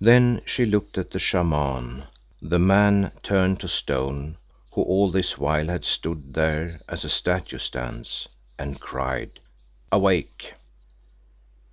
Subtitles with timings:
[0.00, 2.06] Then she looked at the Shaman,
[2.42, 4.36] the man turned to stone
[4.72, 8.26] who all this while had stood there as a statue stands,
[8.58, 9.38] and cried
[9.92, 10.54] "Awake!"